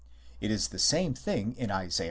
It 0.39 0.49
is 0.49 0.69
the 0.69 0.79
same 0.79 1.13
thing 1.13 1.53
in 1.59 1.69
Isa. 1.69 1.99